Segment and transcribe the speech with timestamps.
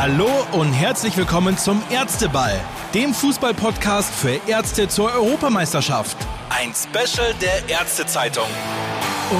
[0.00, 2.60] Hallo und herzlich willkommen zum Ärzteball,
[2.94, 6.16] dem Fußballpodcast für Ärzte zur Europameisterschaft.
[6.50, 8.46] Ein Special der Ärztezeitung.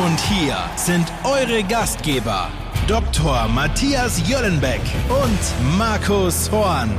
[0.04, 2.49] Und hier sind eure Gastgeber,
[2.88, 3.47] Dr.
[3.47, 6.90] Matthias Jöllenbeck und Markus Horn.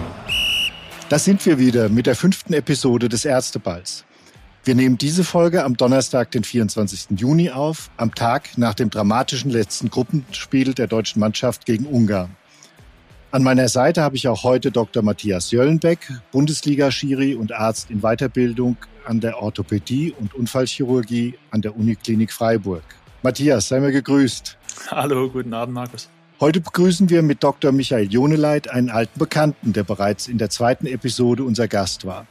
[1.10, 4.06] Da sind wir wieder mit der fünften Episode des Ärzteballs.
[4.64, 7.20] Wir nehmen diese Folge am Donnerstag, den 24.
[7.20, 12.38] Juni auf, am Tag nach dem dramatischen letzten Gruppenspiel der deutschen Mannschaft gegen Ungarn.
[13.32, 15.04] An meiner Seite habe ich auch heute Dr.
[15.04, 16.00] Matthias Jöllenbeck,
[16.32, 22.82] Bundesliga-Schiri und Arzt in Weiterbildung an der Orthopädie und Unfallchirurgie an der Uniklinik Freiburg.
[23.22, 24.58] Matthias, sei mir gegrüßt.
[24.90, 26.10] Hallo, guten Abend, Markus.
[26.40, 27.72] Heute begrüßen wir mit Dr.
[27.72, 32.26] Michael Joneleit einen alten Bekannten, der bereits in der zweiten Episode unser Gast war.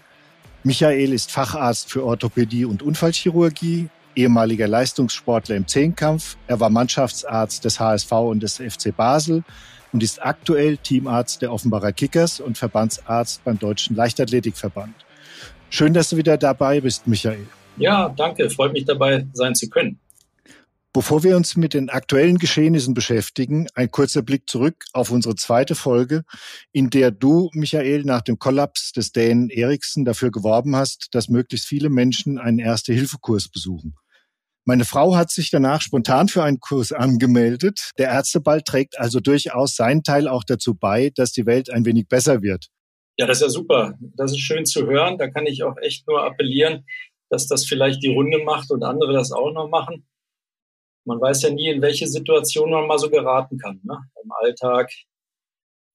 [0.65, 6.37] Michael ist Facharzt für Orthopädie und Unfallchirurgie, ehemaliger Leistungssportler im Zehnkampf.
[6.49, 9.45] Er war Mannschaftsarzt des HSV und des FC Basel
[9.93, 14.95] und ist aktuell Teamarzt der Offenbarer Kickers und Verbandsarzt beim Deutschen Leichtathletikverband.
[15.71, 17.47] Schön, dass du wieder dabei bist, Michael.
[17.77, 18.51] Ja, danke.
[18.51, 19.99] Freut mich dabei sein zu können.
[20.95, 25.75] Bevor wir uns mit den aktuellen Geschehnissen beschäftigen, ein kurzer Blick zurück auf unsere zweite
[25.75, 26.25] Folge,
[26.73, 31.67] in der du, Michael, nach dem Kollaps des Dänen Eriksen dafür geworben hast, dass möglichst
[31.67, 33.95] viele Menschen einen Erste-Hilfe-Kurs besuchen.
[34.69, 37.93] Meine Frau hat sich danach spontan für einen Kurs angemeldet.
[37.97, 42.07] Der Ärzteball trägt also durchaus seinen Teil auch dazu bei, dass die Welt ein wenig
[42.07, 42.67] besser wird.
[43.17, 43.95] Ja, das ist ja super.
[44.19, 45.17] Das ist schön zu hören.
[45.17, 46.85] Da kann ich auch echt nur appellieren,
[47.31, 50.07] dass das vielleicht die Runde macht und andere das auch noch machen.
[51.07, 53.81] Man weiß ja nie, in welche Situation man mal so geraten kann.
[53.85, 53.99] Ne?
[54.23, 54.93] Im Alltag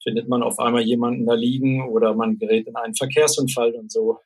[0.02, 4.18] findet man auf einmal jemanden da liegen oder man gerät in einen Verkehrsunfall und so.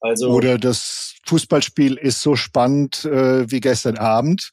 [0.00, 4.52] Also oder das Fußballspiel ist so spannend äh, wie gestern Abend.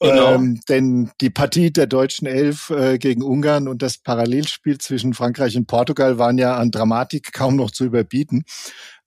[0.00, 0.34] Genau.
[0.34, 5.56] Ähm, denn die Partie der deutschen Elf äh, gegen Ungarn und das Parallelspiel zwischen Frankreich
[5.56, 8.44] und Portugal waren ja an Dramatik kaum noch zu überbieten.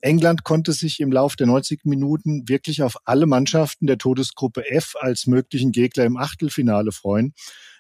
[0.06, 4.93] England konnte sich im Lauf der 90 Minuten wirklich auf alle Mannschaften der Todesgruppe F
[4.99, 7.33] als möglichen Gegner im Achtelfinale freuen.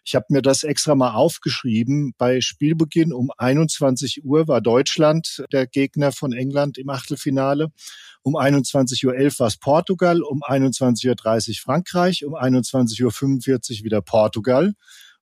[0.03, 2.15] Ich habe mir das extra mal aufgeschrieben.
[2.17, 7.71] Bei Spielbeginn um 21 Uhr war Deutschland der Gegner von England im Achtelfinale.
[8.23, 14.73] Um 21.11 Uhr war es Portugal, um 21.30 Uhr Frankreich, um 21.45 Uhr wieder Portugal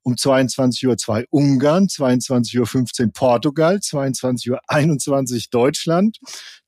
[0.03, 6.17] um 22.02 Uhr Ungarn, 22.15 Uhr Portugal, 22.21 Uhr Deutschland,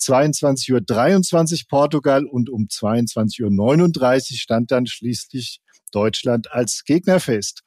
[0.02, 5.60] 22.23 Uhr Portugal und um 22.39 Uhr stand dann schließlich
[5.92, 7.62] Deutschland als Gegner fest.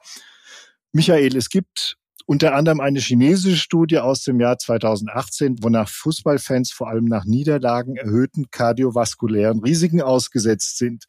[0.93, 1.97] Michael, es gibt
[2.27, 7.97] unter anderem eine chinesische Studie aus dem Jahr 2018, wonach Fußballfans vor allem nach Niederlagen
[7.97, 11.05] erhöhten kardiovaskulären Risiken ausgesetzt sind.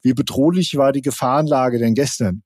[0.00, 2.44] Wie bedrohlich war die Gefahrenlage denn gestern?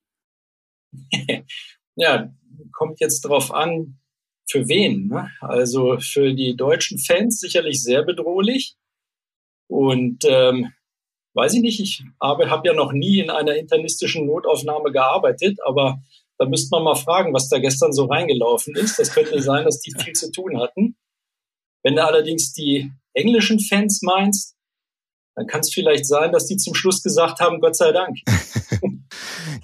[1.97, 2.33] Ja,
[2.73, 3.99] kommt jetzt drauf an,
[4.47, 5.09] für wen.
[5.09, 5.31] Ne?
[5.41, 8.77] Also für die deutschen Fans sicherlich sehr bedrohlich.
[9.69, 10.73] Und ähm,
[11.35, 16.01] weiß ich nicht, ich habe hab ja noch nie in einer internistischen Notaufnahme gearbeitet, aber
[16.39, 18.99] da müsste man mal fragen, was da gestern so reingelaufen ist.
[18.99, 20.97] Das könnte sein, dass die viel zu tun hatten.
[21.83, 24.57] Wenn du allerdings die englischen Fans meinst,
[25.37, 28.19] dann kann es vielleicht sein, dass die zum Schluss gesagt haben, Gott sei Dank.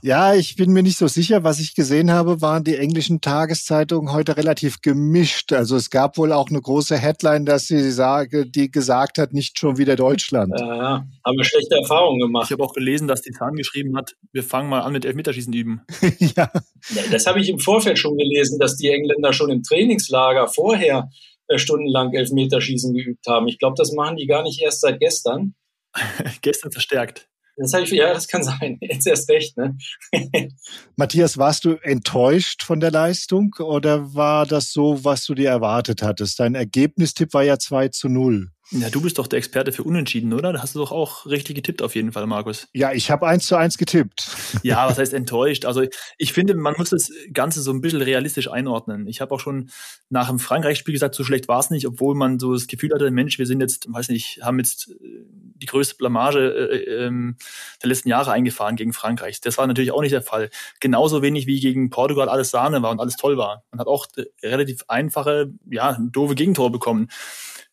[0.03, 1.45] ja, ich bin mir nicht so sicher.
[1.45, 5.53] Was ich gesehen habe, waren die englischen Tageszeitungen heute relativ gemischt.
[5.53, 9.59] Also es gab wohl auch eine große Headline, dass sie sage, die gesagt hat, nicht
[9.59, 10.55] schon wieder Deutschland.
[10.59, 12.47] Ja, haben wir schlechte Erfahrungen gemacht.
[12.47, 15.53] Ich habe auch gelesen, dass die Zahn geschrieben hat, wir fangen mal an mit Elfmeterschießen
[15.53, 15.83] üben.
[16.19, 16.51] ja.
[16.95, 17.03] ja.
[17.11, 21.11] Das habe ich im Vorfeld schon gelesen, dass die Engländer schon im Trainingslager vorher
[21.49, 23.49] äh, stundenlang Elfmeterschießen geübt haben.
[23.49, 25.55] Ich glaube, das machen die gar nicht erst seit gestern.
[26.43, 27.30] gestern verstärkt.
[27.61, 28.79] Das habe ich, ja, das kann sein.
[28.81, 29.77] Jetzt erst recht, ne?
[30.97, 36.03] Matthias, warst du enttäuscht von der Leistung oder war das so, was du dir erwartet
[36.03, 36.41] hattest?
[36.41, 38.49] Dein Ergebnistipp war ja 2 zu 0.
[38.73, 40.53] Ja, du bist doch der Experte für Unentschieden, oder?
[40.53, 42.69] Da hast du doch auch richtig getippt auf jeden Fall, Markus.
[42.73, 44.29] Ja, ich habe eins zu eins getippt.
[44.63, 45.65] Ja, was heißt enttäuscht?
[45.65, 45.85] Also
[46.19, 49.07] ich finde, man muss das Ganze so ein bisschen realistisch einordnen.
[49.07, 49.71] Ich habe auch schon
[50.11, 53.11] nach dem Frankreich-Spiel gesagt, so schlecht war es nicht, obwohl man so das Gefühl hatte,
[53.11, 55.25] Mensch, wir sind jetzt, weiß nicht, haben jetzt äh,
[55.57, 57.37] die größte Blamage äh, ähm,
[57.83, 59.41] der letzten Jahre eingefahren gegen Frankreich.
[59.41, 60.51] Das war natürlich auch nicht der Fall.
[60.81, 63.63] Genauso wenig wie gegen Portugal alles Sahne war und alles toll war.
[63.71, 67.09] Man hat auch äh, relativ einfache, ja, doofe Gegentore bekommen.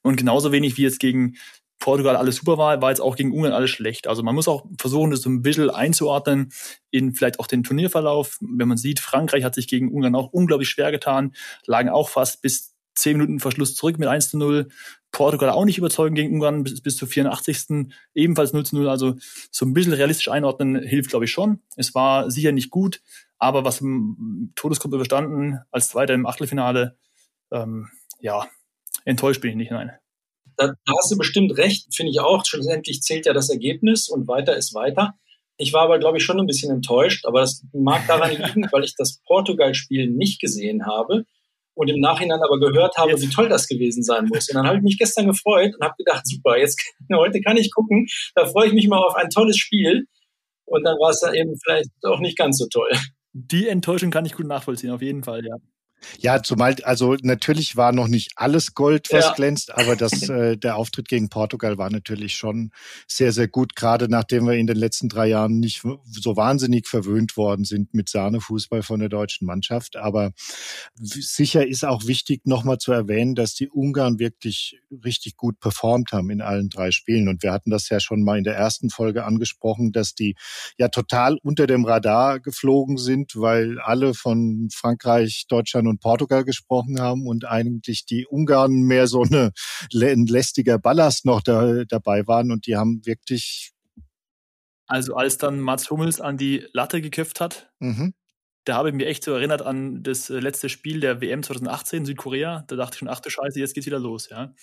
[0.08, 1.36] Und genauso wenig wie jetzt gegen
[1.80, 4.08] Portugal alles super war, war jetzt auch gegen Ungarn alles schlecht.
[4.08, 6.52] Also man muss auch versuchen, das so ein bisschen einzuordnen
[6.90, 8.38] in vielleicht auch den Turnierverlauf.
[8.42, 11.34] Wenn man sieht, Frankreich hat sich gegen Ungarn auch unglaublich schwer getan,
[11.66, 14.70] lagen auch fast bis zehn Minuten Verschluss zurück mit 1 zu 0.
[15.12, 17.94] Portugal auch nicht überzeugend gegen Ungarn bis, bis zur 84.
[18.16, 18.90] ebenfalls 0 zu 0.
[18.90, 19.16] Also
[19.52, 21.60] so ein bisschen realistisch einordnen hilft, glaube ich, schon.
[21.76, 23.02] Es war sicher nicht gut,
[23.38, 26.98] aber was im Todesgruppe überstanden als Zweiter im Achtelfinale
[27.52, 27.90] ähm,
[28.20, 28.48] ja,
[29.08, 29.92] enttäuscht bin ich nicht, nein.
[30.58, 32.44] Da, da hast du bestimmt recht, finde ich auch.
[32.46, 35.14] Schlussendlich zählt ja das Ergebnis und weiter ist weiter.
[35.58, 38.84] Ich war aber, glaube ich, schon ein bisschen enttäuscht, aber das mag daran liegen, weil
[38.84, 41.26] ich das Portugal-Spiel nicht gesehen habe
[41.74, 44.50] und im Nachhinein aber gehört habe, wie toll das gewesen sein muss.
[44.50, 46.82] Und dann habe ich mich gestern gefreut und habe gedacht, super, jetzt
[47.14, 48.08] heute kann ich gucken.
[48.36, 50.06] Da freue ich mich mal auf ein tolles Spiel.
[50.66, 52.92] Und dann war es dann eben vielleicht auch nicht ganz so toll.
[53.32, 55.56] Die Enttäuschung kann ich gut nachvollziehen, auf jeden Fall, ja.
[56.20, 59.34] Ja, zumal, also natürlich war noch nicht alles Gold, was ja.
[59.34, 62.72] glänzt, aber das, äh, der Auftritt gegen Portugal war natürlich schon
[63.08, 67.36] sehr, sehr gut, gerade nachdem wir in den letzten drei Jahren nicht so wahnsinnig verwöhnt
[67.38, 69.96] worden sind mit Sahnefußball von der deutschen Mannschaft.
[69.96, 70.32] Aber
[71.00, 76.30] sicher ist auch wichtig, nochmal zu erwähnen, dass die Ungarn wirklich richtig gut performt haben
[76.30, 77.28] in allen drei Spielen.
[77.28, 80.36] Und wir hatten das ja schon mal in der ersten Folge angesprochen, dass die
[80.78, 87.00] ja total unter dem Radar geflogen sind, weil alle von Frankreich, Deutschland und Portugal gesprochen
[87.00, 89.52] haben und eigentlich die Ungarn mehr so eine,
[89.94, 93.72] ein lästiger Ballast noch da, dabei waren und die haben wirklich.
[94.88, 98.14] Also als dann Mats Hummels an die Latte geköpft hat, mhm.
[98.64, 102.00] da habe ich mich echt so erinnert an das äh, letzte Spiel der WM 2018
[102.00, 102.64] in Südkorea.
[102.68, 104.54] Da dachte ich schon, ach du Scheiße, jetzt geht's wieder los, ja.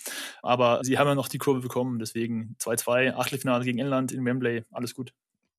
[0.41, 4.63] Aber sie haben ja noch die Kurve bekommen, deswegen 2-2, Achtelfinale gegen England in Wembley,
[4.71, 5.13] alles gut.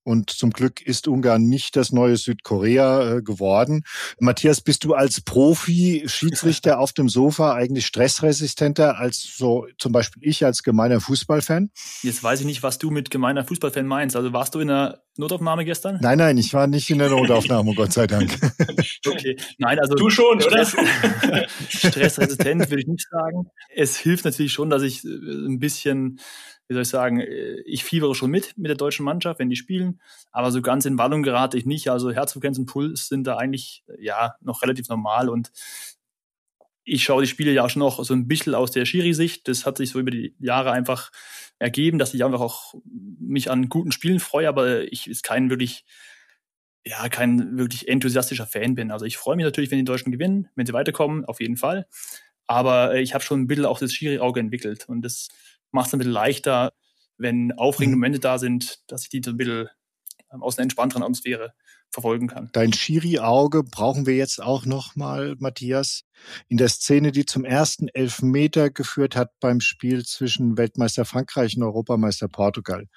[0.07, 3.83] Und zum Glück ist Ungarn nicht das neue Südkorea äh, geworden.
[4.21, 10.45] Matthias, bist du als Profi-Schiedsrichter auf dem Sofa eigentlich stressresistenter als so zum Beispiel ich
[10.45, 11.71] als gemeiner Fußballfan?
[12.03, 14.15] Jetzt weiß ich nicht, was du mit gemeiner Fußballfan meinst.
[14.15, 15.99] Also warst du in der Notaufnahme gestern?
[16.01, 18.31] Nein, nein, ich war nicht in der Notaufnahme, Gott sei Dank.
[19.05, 21.47] Okay, nein, also du schon, Stress, oder?
[21.69, 23.49] Stressresistent würde ich nicht sagen.
[23.73, 26.19] Es hilft natürlich schon, dass ich äh, ein bisschen
[26.67, 29.55] wie soll ich sagen, äh, ich fiebere schon mit mit der deutschen Mannschaft, wenn die
[29.55, 31.89] spielen, aber so ganz in Wallung gerate ich nicht.
[31.89, 35.51] Also Herzfrequenz und Puls sind da eigentlich ja noch relativ normal und
[36.83, 39.47] ich schaue die Spiele ja auch schon noch so ein bisschen aus der Schiri-Sicht.
[39.49, 41.11] Das hat sich so über die Jahre einfach
[41.59, 42.75] ergeben, dass ich einfach auch
[43.19, 45.83] mich an guten Spielen freue, aber ich ist kein wirklich
[46.87, 48.91] ja, kein wirklich enthusiastischer Fan bin.
[48.91, 51.85] Also ich freue mich natürlich, wenn die Deutschen gewinnen, wenn sie weiterkommen, auf jeden Fall.
[52.47, 54.87] Aber äh, ich habe schon ein bisschen auch das Schiri-Auge entwickelt.
[54.87, 55.27] Und das
[55.71, 56.73] macht es ein bisschen leichter,
[57.17, 58.01] wenn aufregende mhm.
[58.01, 59.69] Momente da sind, dass ich die so ein bisschen
[60.31, 61.53] ähm, aus einer entspannteren Atmosphäre
[61.89, 62.49] verfolgen kann.
[62.51, 66.03] Dein Schiri-Auge brauchen wir jetzt auch nochmal, Matthias.
[66.49, 71.63] In der Szene, die zum ersten Elfmeter geführt hat beim Spiel zwischen Weltmeister Frankreich und
[71.63, 72.87] Europameister Portugal,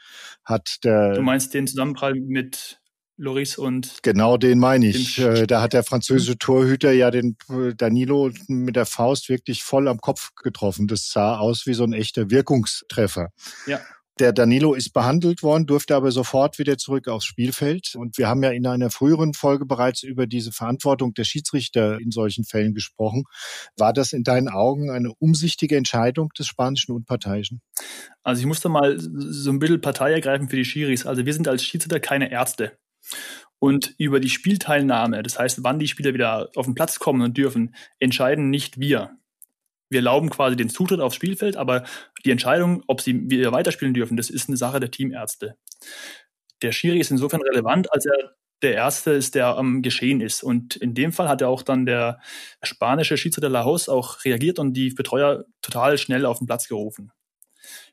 [0.45, 1.15] hat der...
[1.15, 2.80] Du meinst den Zusammenprall mit
[3.21, 3.99] Loris und.
[4.03, 5.19] Genau den meine ich.
[5.19, 9.89] Äh, da hat der französische Torhüter ja den äh, Danilo mit der Faust wirklich voll
[9.89, 10.89] am Kopf getroffen.
[10.89, 13.29] Das sah aus wie so ein echter Wirkungstreffer.
[13.67, 13.81] Ja.
[14.19, 17.95] Der Danilo ist behandelt worden, durfte aber sofort wieder zurück aufs Spielfeld.
[17.95, 22.11] Und wir haben ja in einer früheren Folge bereits über diese Verantwortung der Schiedsrichter in
[22.11, 23.25] solchen Fällen gesprochen.
[23.79, 27.63] War das in deinen Augen eine umsichtige Entscheidung des spanischen Unparteiischen?
[28.23, 31.07] Also ich musste mal so ein bisschen Partei ergreifen für die Schiris.
[31.07, 32.77] Also wir sind als Schiedsrichter keine Ärzte.
[33.58, 37.37] Und über die Spielteilnahme, das heißt, wann die Spieler wieder auf den Platz kommen und
[37.37, 39.11] dürfen, entscheiden nicht wir.
[39.91, 41.85] Wir erlauben quasi den Zutritt aufs Spielfeld, aber
[42.25, 45.56] die Entscheidung, ob sie wieder weiterspielen dürfen, das ist eine Sache der Teamärzte.
[46.62, 50.43] Der Schiri ist insofern relevant, als er der Erste ist, der am Geschehen ist.
[50.43, 52.20] Und in dem Fall hat ja auch dann der
[52.62, 57.11] spanische Schiedsrichter Lajos auch reagiert und die Betreuer total schnell auf den Platz gerufen.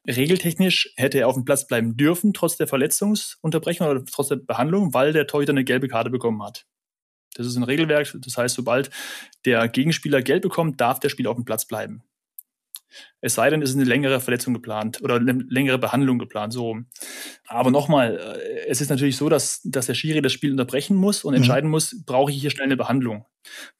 [0.07, 4.93] Regeltechnisch hätte er auf dem Platz bleiben dürfen, trotz der Verletzungsunterbrechung oder trotz der Behandlung,
[4.93, 6.65] weil der Torhüter eine gelbe Karte bekommen hat.
[7.35, 8.89] Das ist ein Regelwerk, das heißt, sobald
[9.45, 12.03] der Gegenspieler gelb bekommt, darf der Spieler auf dem Platz bleiben.
[13.21, 16.77] Es sei denn, es ist eine längere Verletzung geplant oder eine längere Behandlung geplant, so.
[17.45, 21.23] Aber nochmal, äh, es ist natürlich so, dass, dass der Schiri das Spiel unterbrechen muss
[21.23, 21.37] und mhm.
[21.37, 23.25] entscheiden muss, brauche ich hier schnell eine Behandlung.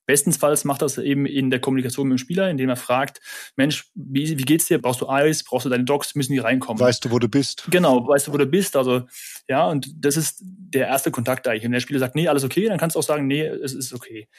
[0.06, 3.20] Bestensfalls macht das eben in der Kommunikation mit dem Spieler, indem er fragt,
[3.58, 4.82] Mensch, wie, wie geht's dir?
[4.82, 5.44] Brauchst du Eis?
[5.44, 6.16] Brauchst du deine Docs?
[6.16, 6.80] Müssen die reinkommen?
[6.80, 7.66] Weißt du, wo du bist?
[7.70, 8.76] Genau, weißt du, wo du bist?
[8.78, 9.06] Also,
[9.50, 11.64] ja, und das ist der erste Kontakt eigentlich.
[11.64, 13.94] Wenn der Spieler sagt, nee, alles okay, dann kannst du auch sagen, nee, es ist
[13.94, 14.30] okay.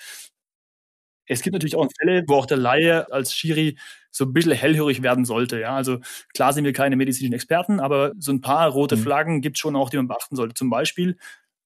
[1.26, 3.76] Es gibt natürlich auch Fälle, wo auch der Laie als Schiri
[4.10, 5.60] so ein bisschen hellhörig werden sollte.
[5.60, 5.98] Ja, also
[6.32, 9.02] klar sind wir keine medizinischen Experten, aber so ein paar rote mhm.
[9.02, 10.54] Flaggen gibt es schon auch, die man beachten sollte.
[10.54, 11.18] Zum Beispiel,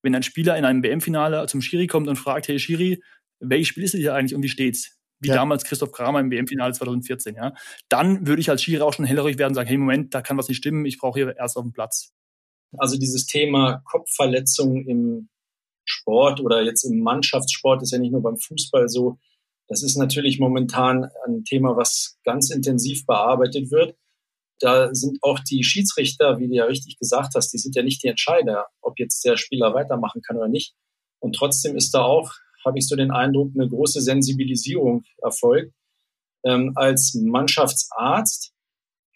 [0.02, 3.00] wenn ein Spieler in einem WM-Finale zum Schiri kommt und fragt, hey Schiri,
[3.42, 4.98] welches Spiel ist es hier eigentlich und wie steht's?
[5.20, 5.34] Wie ja.
[5.34, 7.54] damals Christoph Kramer im WM-Finale 2014, ja.
[7.88, 10.36] Dann würde ich als Schiri auch schon hellhörig werden und sagen, hey Moment, da kann
[10.36, 12.12] was nicht stimmen, ich brauche hier erst auf dem Platz.
[12.78, 15.28] Also dieses Thema Kopfverletzung im
[15.84, 19.18] Sport oder jetzt im Mannschaftssport ist ja nicht nur beim Fußball so,
[19.68, 23.96] das ist natürlich momentan ein Thema, was ganz intensiv bearbeitet wird.
[24.60, 28.02] Da sind auch die Schiedsrichter, wie du ja richtig gesagt hast, die sind ja nicht
[28.02, 30.74] die Entscheider, ob jetzt der Spieler weitermachen kann oder nicht.
[31.20, 32.32] Und trotzdem ist da auch,
[32.64, 35.74] habe ich so den Eindruck, eine große Sensibilisierung erfolgt.
[36.44, 38.52] Ähm, als Mannschaftsarzt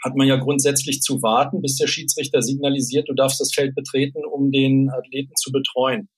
[0.05, 4.25] hat man ja grundsätzlich zu warten, bis der Schiedsrichter signalisiert, du darfst das Feld betreten,
[4.25, 6.09] um den Athleten zu betreuen.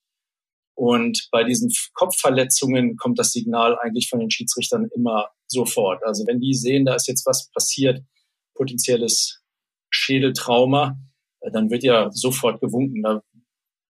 [0.74, 6.04] Und bei diesen Kopfverletzungen kommt das Signal eigentlich von den Schiedsrichtern immer sofort.
[6.04, 8.00] Also wenn die sehen, da ist jetzt was passiert,
[8.54, 9.40] potenzielles
[9.90, 10.96] Schädeltrauma,
[11.52, 13.02] dann wird ja sofort gewunken.
[13.02, 13.22] Da,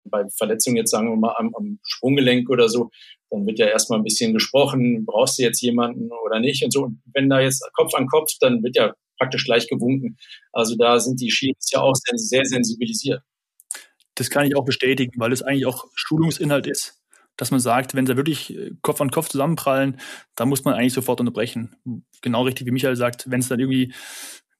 [0.05, 2.89] bei Verletzungen jetzt sagen wir mal am, am Sprunggelenk oder so,
[3.29, 6.83] dann wird ja erstmal ein bisschen gesprochen, brauchst du jetzt jemanden oder nicht und so.
[6.83, 10.17] Und wenn da jetzt Kopf an Kopf, dann wird ja praktisch gleich gewunken.
[10.51, 13.21] Also da sind die Schieds ja auch sehr, sehr sensibilisiert.
[14.15, 17.01] Das kann ich auch bestätigen, weil es eigentlich auch Schulungsinhalt ist,
[17.35, 19.99] dass man sagt, wenn sie wirklich äh, Kopf an Kopf zusammenprallen,
[20.35, 21.75] dann muss man eigentlich sofort unterbrechen.
[22.21, 23.93] Genau richtig, wie Michael sagt, wenn es dann irgendwie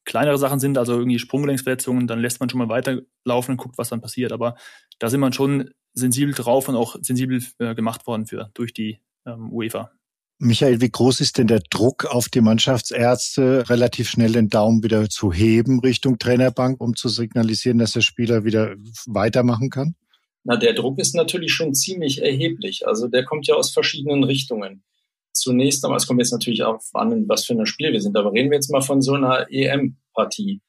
[0.04, 3.90] kleinere Sachen sind, also irgendwie Sprunggelenksverletzungen, dann lässt man schon mal weiterlaufen und guckt, was
[3.90, 4.32] dann passiert.
[4.32, 4.56] Aber
[5.00, 9.00] da sind man schon sensibel drauf und auch sensibel äh, gemacht worden für durch die
[9.26, 9.92] ähm, UEFA.
[10.38, 15.10] Michael, wie groß ist denn der Druck auf die Mannschaftsärzte, relativ schnell den Daumen wieder
[15.10, 18.76] zu heben Richtung Trainerbank, um zu signalisieren, dass der Spieler wieder
[19.06, 19.96] weitermachen kann?
[20.44, 22.86] Na, der Druck ist natürlich schon ziemlich erheblich.
[22.86, 24.84] Also der kommt ja aus verschiedenen Richtungen.
[25.32, 28.34] Zunächst einmal, es kommt jetzt natürlich auch an, was für ein Spiel wir sind, aber
[28.34, 30.62] reden wir jetzt mal von so einer EM-Partie.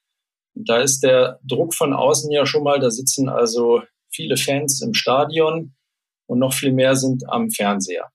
[0.55, 3.83] Da ist der Druck von außen ja schon mal, da sitzen also
[4.17, 5.75] viele Fans im Stadion
[6.27, 8.11] und noch viel mehr sind am Fernseher.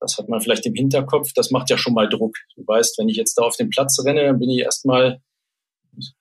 [0.00, 1.32] Das hat man vielleicht im Hinterkopf.
[1.34, 2.36] Das macht ja schon mal Druck.
[2.56, 5.20] Du weißt, wenn ich jetzt da auf den Platz renne, dann bin ich erstmal,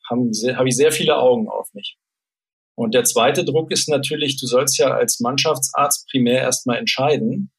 [0.10, 1.98] habe hab ich sehr viele Augen auf mich.
[2.76, 7.52] Und der zweite Druck ist natürlich, du sollst ja als Mannschaftsarzt primär erstmal entscheiden,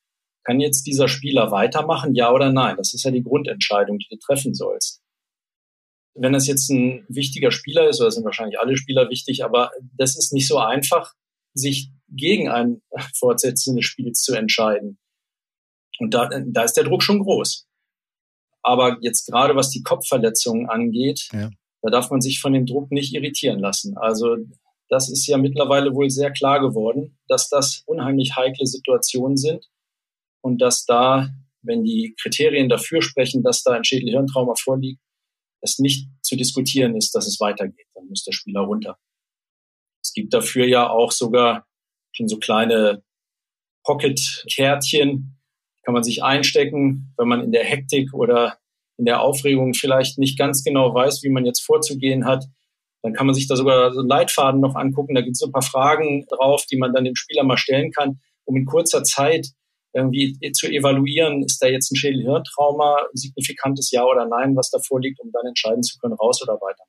[0.44, 2.76] kann jetzt dieser Spieler weitermachen, ja oder nein?
[2.76, 5.00] Das ist ja die Grundentscheidung, die du treffen sollst.
[6.14, 10.16] Wenn das jetzt ein wichtiger Spieler ist, oder sind wahrscheinlich alle Spieler wichtig, aber das
[10.16, 11.14] ist nicht so einfach,
[11.54, 12.82] sich gegen ein
[13.18, 14.98] Fortsetzen des Spiels zu entscheiden.
[15.98, 17.66] Und da, da ist der Druck schon groß.
[18.62, 21.50] Aber jetzt gerade was die Kopfverletzungen angeht, ja.
[21.82, 23.96] da darf man sich von dem Druck nicht irritieren lassen.
[23.96, 24.36] Also
[24.88, 29.68] das ist ja mittlerweile wohl sehr klar geworden, dass das unheimlich heikle Situationen sind
[30.42, 31.30] und dass da,
[31.62, 35.00] wenn die Kriterien dafür sprechen, dass da ein Schädelhirntrauma vorliegt,
[35.62, 37.86] es nicht zu diskutieren ist, dass es weitergeht.
[37.94, 38.98] Dann muss der Spieler runter.
[40.12, 41.66] Es gibt dafür ja auch sogar
[42.14, 43.02] schon so kleine
[43.82, 45.38] Pocket-Kärtchen,
[45.84, 48.58] kann man sich einstecken, wenn man in der Hektik oder
[48.98, 52.44] in der Aufregung vielleicht nicht ganz genau weiß, wie man jetzt vorzugehen hat.
[53.00, 55.14] Dann kann man sich da sogar so einen Leitfaden noch angucken.
[55.14, 57.90] Da gibt es so ein paar Fragen drauf, die man dann dem Spieler mal stellen
[57.90, 59.48] kann, um in kurzer Zeit
[59.94, 65.20] irgendwie zu evaluieren, ist da jetzt ein Schädelhirntrauma, signifikantes Ja oder Nein, was da vorliegt,
[65.20, 66.84] um dann entscheiden zu können, raus oder weiter.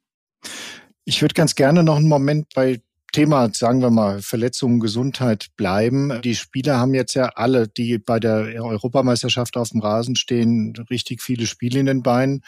[1.05, 2.81] Ich würde ganz gerne noch einen Moment bei
[3.13, 6.19] Thema, sagen wir mal, Verletzungen, Gesundheit bleiben.
[6.23, 11.21] Die Spieler haben jetzt ja alle, die bei der Europameisterschaft auf dem Rasen stehen, richtig
[11.21, 12.41] viele Spiele in den Beinen.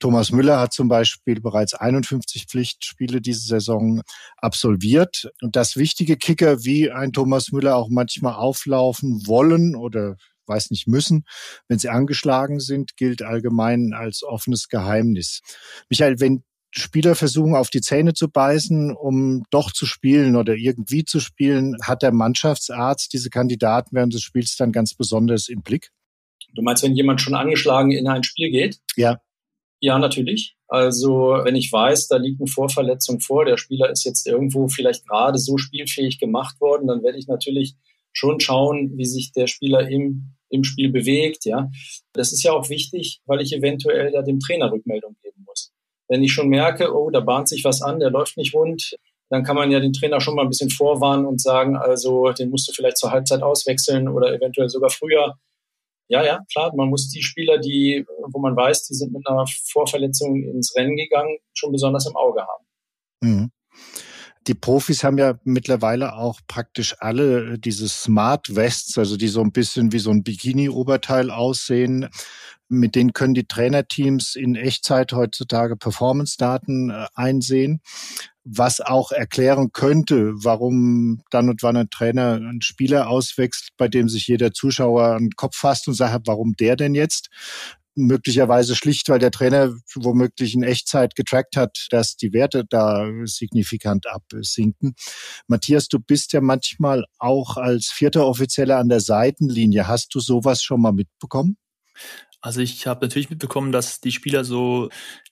[0.00, 4.02] Thomas Müller hat zum Beispiel bereits 51 Pflichtspiele diese Saison
[4.36, 5.30] absolviert.
[5.40, 10.16] Und das wichtige Kicker, wie ein Thomas Müller auch manchmal auflaufen wollen oder
[10.46, 11.24] weiß nicht müssen,
[11.68, 15.40] wenn sie angeschlagen sind, gilt allgemein als offenes Geheimnis.
[15.88, 21.04] Michael, wenn Spieler versuchen, auf die Zähne zu beißen, um doch zu spielen oder irgendwie
[21.04, 25.90] zu spielen, hat der Mannschaftsarzt diese Kandidaten während des Spiels dann ganz besonders im Blick?
[26.54, 28.78] Du meinst, wenn jemand schon angeschlagen in ein Spiel geht?
[28.96, 29.20] Ja.
[29.80, 30.56] Ja, natürlich.
[30.68, 35.06] Also wenn ich weiß, da liegt eine Vorverletzung vor, der Spieler ist jetzt irgendwo vielleicht
[35.06, 37.74] gerade so spielfähig gemacht worden, dann werde ich natürlich
[38.12, 41.44] schon schauen, wie sich der Spieler im, im Spiel bewegt.
[41.44, 41.70] Ja,
[42.12, 45.41] das ist ja auch wichtig, weil ich eventuell ja dem Trainer Rückmeldung geben.
[46.12, 48.98] Wenn ich schon merke, oh, da bahnt sich was an, der läuft nicht rund,
[49.30, 52.50] dann kann man ja den Trainer schon mal ein bisschen vorwarnen und sagen, also den
[52.50, 55.38] musst du vielleicht zur Halbzeit auswechseln oder eventuell sogar früher.
[56.08, 59.46] Ja, ja, klar, man muss die Spieler, die, wo man weiß, die sind mit einer
[59.72, 62.66] Vorverletzung ins Rennen gegangen, schon besonders im Auge haben.
[63.22, 63.50] Mhm.
[64.46, 69.52] Die Profis haben ja mittlerweile auch praktisch alle diese Smart Vests, also die so ein
[69.52, 72.08] bisschen wie so ein Bikini-Oberteil aussehen.
[72.68, 77.82] Mit denen können die Trainerteams in Echtzeit heutzutage Performance-Daten äh, einsehen,
[78.44, 84.08] was auch erklären könnte, warum dann und wann ein Trainer einen Spieler auswechselt, bei dem
[84.08, 87.28] sich jeder Zuschauer den Kopf fasst und sagt, warum der denn jetzt?
[87.94, 94.06] Möglicherweise schlicht, weil der Trainer womöglich in Echtzeit getrackt hat, dass die Werte da signifikant
[94.06, 94.94] absinken.
[95.46, 99.88] Matthias, du bist ja manchmal auch als vierter Offizieller an der Seitenlinie.
[99.88, 101.56] Hast du sowas schon mal mitbekommen?
[102.40, 104.88] Also ich habe natürlich mitbekommen, dass die Spieler so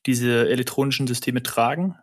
[0.06, 1.96] diese elektronischen Systeme tragen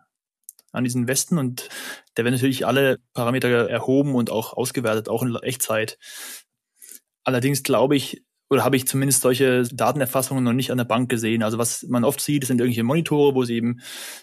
[0.73, 1.69] an diesen Westen und
[2.15, 5.97] da werden natürlich alle Parameter erhoben und auch ausgewertet, auch in Echtzeit.
[7.23, 11.43] Allerdings glaube ich, oder habe ich zumindest solche Datenerfassungen noch nicht an der Bank gesehen.
[11.43, 13.81] Also was man oft sieht, sind irgendwelche Monitore, wo sie eben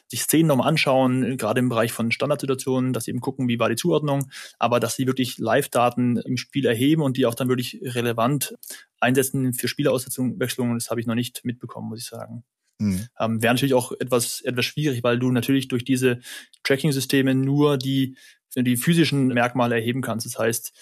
[0.08, 3.68] sich Szenen nochmal anschauen, gerade im Bereich von Standardsituationen, dass sie eben gucken, wie war
[3.68, 7.80] die Zuordnung, aber dass sie wirklich Live-Daten im Spiel erheben und die auch dann wirklich
[7.82, 8.56] relevant
[8.98, 12.44] einsetzen für Spielerauswechslungen, das habe ich noch nicht mitbekommen, muss ich sagen.
[12.78, 13.06] Mhm.
[13.20, 16.20] Ähm, Wäre natürlich auch etwas, etwas schwierig, weil du natürlich durch diese
[16.64, 18.16] Tracking-Systeme nur die,
[18.56, 20.26] die physischen Merkmale erheben kannst.
[20.26, 20.72] Das heißt,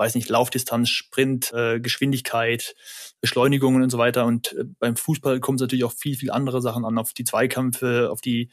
[0.00, 2.74] weiß nicht, Laufdistanz, Sprint, äh, Geschwindigkeit,
[3.20, 4.24] Beschleunigungen und so weiter.
[4.24, 7.24] Und äh, beim Fußball kommt es natürlich auch viel, viel andere Sachen an, auf die
[7.24, 8.48] Zweikämpfe, auf die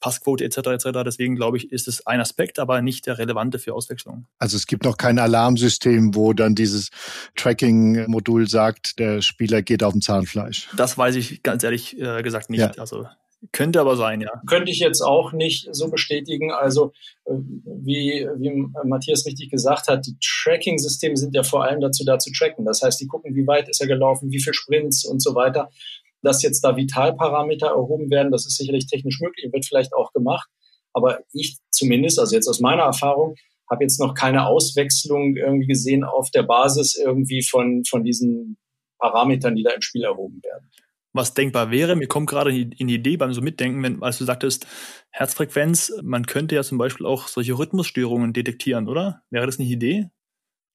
[0.00, 0.58] Passquote etc.
[0.58, 0.88] etc.
[1.02, 4.26] Deswegen glaube ich, ist es ein Aspekt, aber nicht der relevante für Auswechslung.
[4.38, 6.90] Also es gibt noch kein Alarmsystem, wo dann dieses
[7.36, 10.68] Tracking-Modul sagt, der Spieler geht auf dem Zahnfleisch.
[10.76, 12.60] Das weiß ich ganz ehrlich äh, gesagt nicht.
[12.60, 12.72] Ja.
[12.76, 13.06] Also
[13.50, 14.30] könnte aber sein, ja.
[14.46, 16.52] Könnte ich jetzt auch nicht so bestätigen.
[16.52, 16.92] Also
[17.24, 22.18] äh, wie, wie Matthias richtig gesagt hat, die Tracking-Systeme sind ja vor allem dazu da
[22.18, 22.64] zu tracken.
[22.64, 25.70] Das heißt, die gucken, wie weit ist er gelaufen, wie viele Sprints und so weiter.
[26.22, 30.48] Dass jetzt da Vitalparameter erhoben werden, das ist sicherlich technisch möglich, wird vielleicht auch gemacht.
[30.92, 33.34] Aber ich zumindest, also jetzt aus meiner Erfahrung,
[33.68, 38.56] habe jetzt noch keine Auswechslung irgendwie gesehen auf der Basis irgendwie von, von diesen
[38.98, 40.70] Parametern, die da im Spiel erhoben werden
[41.12, 41.96] was denkbar wäre.
[41.96, 44.66] Mir kommt gerade in die Idee beim so Mitdenken, wenn, als du sagtest,
[45.10, 49.22] Herzfrequenz, man könnte ja zum Beispiel auch solche Rhythmusstörungen detektieren, oder?
[49.30, 50.10] Wäre das eine Idee?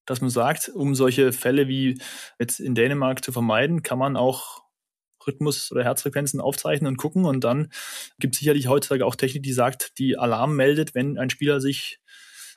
[0.05, 1.99] Dass man sagt, um solche Fälle wie
[2.39, 4.63] jetzt in Dänemark zu vermeiden, kann man auch
[5.25, 7.25] Rhythmus oder Herzfrequenzen aufzeichnen und gucken.
[7.25, 7.71] Und dann
[8.19, 11.99] gibt es sicherlich heutzutage auch Technik, die sagt, die Alarm meldet, wenn ein Spieler sich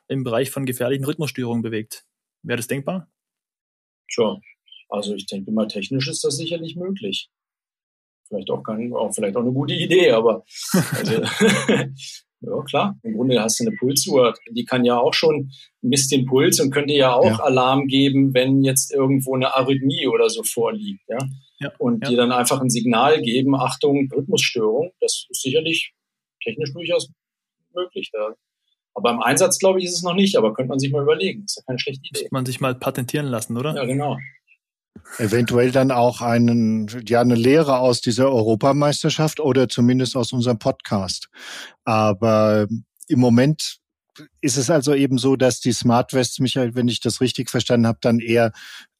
[0.07, 2.05] im Bereich von gefährlichen Rhythmusstörungen bewegt.
[2.43, 3.11] Wäre das denkbar?
[4.09, 4.39] Tja,
[4.89, 7.31] also ich denke mal, technisch ist das sicherlich möglich
[8.31, 11.13] vielleicht auch, kein, auch vielleicht auch eine gute Idee, aber also,
[12.41, 15.51] ja klar, im Grunde hast du eine Pulsuhr, die kann ja auch schon
[15.83, 17.41] misst den Puls und könnte ja auch ja.
[17.41, 21.19] Alarm geben, wenn jetzt irgendwo eine Arrhythmie oder so vorliegt, ja.
[21.59, 21.73] ja.
[21.79, 22.11] Und ja.
[22.11, 25.93] dir dann einfach ein Signal geben, Achtung, Rhythmusstörung, das ist sicherlich
[26.43, 27.11] technisch durchaus
[27.75, 28.11] möglich.
[28.13, 28.35] Da.
[28.95, 31.43] Aber im Einsatz, glaube ich, ist es noch nicht, aber könnte man sich mal überlegen.
[31.43, 32.23] Das ist ja keine schlechte Idee.
[32.23, 33.75] Muss man sich mal patentieren lassen, oder?
[33.75, 34.17] Ja, genau
[35.19, 41.29] eventuell dann auch einen, ja, eine Lehre aus dieser Europameisterschaft oder zumindest aus unserem Podcast.
[41.85, 42.67] Aber
[43.09, 43.81] im Moment
[44.41, 47.87] ist es also eben so, dass die Smart Vests, Michael, wenn ich das richtig verstanden
[47.87, 48.53] habe, dann eher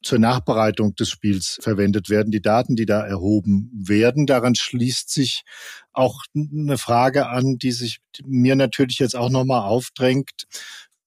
[0.03, 4.25] zur Nachbereitung des Spiels verwendet werden, die Daten, die da erhoben werden.
[4.25, 5.43] Daran schließt sich
[5.93, 10.47] auch eine Frage an, die sich mir natürlich jetzt auch nochmal aufdrängt.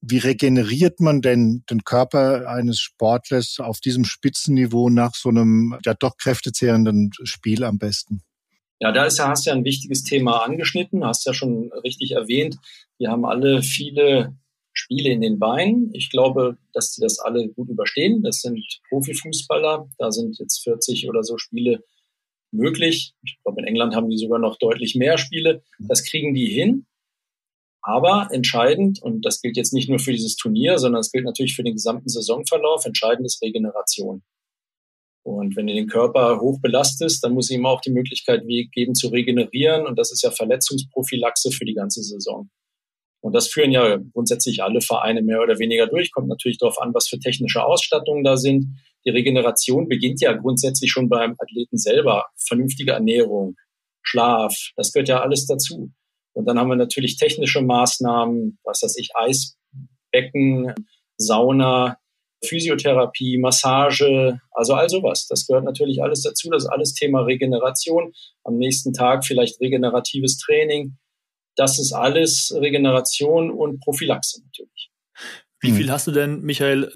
[0.06, 5.94] Wie regeneriert man denn den Körper eines Sportlers auf diesem Spitzenniveau nach so einem ja
[5.94, 8.22] doch kräftezehrenden Spiel am besten?
[8.80, 12.58] Ja, da ist, hast du ja ein wichtiges Thema angeschnitten, hast ja schon richtig erwähnt.
[12.98, 14.36] Wir haben alle viele
[14.74, 15.90] Spiele in den Beinen.
[15.94, 18.22] Ich glaube, dass sie das alle gut überstehen.
[18.22, 19.88] Das sind Profifußballer.
[19.96, 21.82] Da sind jetzt 40 oder so Spiele
[22.50, 23.14] möglich.
[23.22, 25.62] Ich glaube, in England haben die sogar noch deutlich mehr Spiele.
[25.78, 26.84] Das kriegen die hin.
[27.86, 31.54] Aber entscheidend, und das gilt jetzt nicht nur für dieses Turnier, sondern es gilt natürlich
[31.54, 34.22] für den gesamten Saisonverlauf, entscheidend ist Regeneration.
[35.22, 38.42] Und wenn du den Körper hoch belastest, dann muss ihm auch die Möglichkeit
[38.72, 39.86] geben zu regenerieren.
[39.86, 42.50] Und das ist ja Verletzungsprophylaxe für die ganze Saison.
[43.22, 46.12] Und das führen ja grundsätzlich alle Vereine mehr oder weniger durch.
[46.12, 48.66] Kommt natürlich darauf an, was für technische Ausstattungen da sind.
[49.06, 52.26] Die Regeneration beginnt ja grundsätzlich schon beim Athleten selber.
[52.46, 53.56] Vernünftige Ernährung,
[54.02, 55.90] Schlaf, das gehört ja alles dazu.
[56.34, 60.74] Und dann haben wir natürlich technische Maßnahmen, was weiß ich, Eisbecken,
[61.16, 61.96] Sauna,
[62.44, 65.26] Physiotherapie, Massage, also all sowas.
[65.28, 66.50] Das gehört natürlich alles dazu.
[66.50, 68.12] Das ist alles Thema Regeneration.
[68.42, 70.98] Am nächsten Tag vielleicht regeneratives Training.
[71.56, 74.90] Das ist alles Regeneration und Prophylaxe natürlich.
[75.60, 76.92] Wie viel hast du denn, Michael,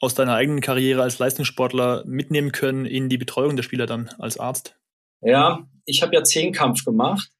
[0.00, 4.38] aus deiner eigenen Karriere als Leistungssportler mitnehmen können in die Betreuung der Spieler dann als
[4.38, 4.76] Arzt?
[5.20, 7.30] Ja, ich habe ja Zehnkampf gemacht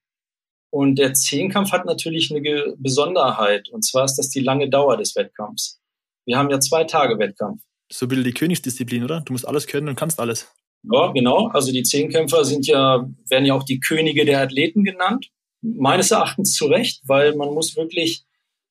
[0.70, 3.68] und der Zehnkampf hat natürlich eine Besonderheit.
[3.70, 5.80] Und zwar ist das die lange Dauer des Wettkampfs.
[6.26, 7.62] Wir haben ja zwei Tage Wettkampf.
[7.90, 9.22] So ein bisschen die Königsdisziplin, oder?
[9.22, 10.46] Du musst alles können und kannst alles.
[10.82, 11.48] Ja, genau.
[11.48, 15.30] Also die Zehnkämpfer sind ja, werden ja auch die Könige der Athleten genannt.
[15.62, 18.24] Meines Erachtens zu Recht, weil man muss wirklich